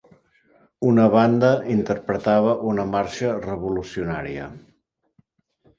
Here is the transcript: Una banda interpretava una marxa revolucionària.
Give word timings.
Una 0.91 1.03
banda 1.15 1.51
interpretava 1.75 2.57
una 2.73 2.87
marxa 2.97 3.33
revolucionària. 3.45 4.51